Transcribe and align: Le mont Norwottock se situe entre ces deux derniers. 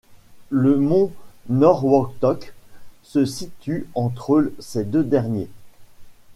Le 0.49 0.77
mont 0.77 1.11
Norwottock 1.47 2.55
se 3.03 3.23
situe 3.23 3.87
entre 3.93 4.51
ces 4.57 4.83
deux 4.83 5.03
derniers. 5.03 5.51